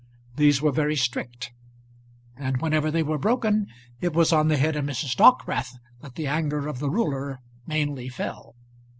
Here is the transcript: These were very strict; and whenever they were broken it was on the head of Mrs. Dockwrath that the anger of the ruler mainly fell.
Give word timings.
These 0.35 0.63
were 0.63 0.71
very 0.71 0.95
strict; 0.95 1.51
and 2.35 2.59
whenever 2.59 2.89
they 2.89 3.03
were 3.03 3.19
broken 3.19 3.67
it 3.99 4.13
was 4.15 4.33
on 4.33 4.47
the 4.47 4.57
head 4.57 4.75
of 4.75 4.83
Mrs. 4.85 5.15
Dockwrath 5.15 5.75
that 6.01 6.15
the 6.15 6.25
anger 6.25 6.67
of 6.67 6.79
the 6.79 6.89
ruler 6.89 7.39
mainly 7.67 8.09
fell. 8.09 8.55